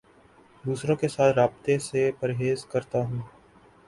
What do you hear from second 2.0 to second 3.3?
پرہیز کرتا ہوں